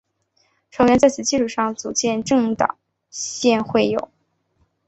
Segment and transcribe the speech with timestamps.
[0.71, 2.75] 成员在此基础上组建政党
[3.11, 3.95] 宪友会。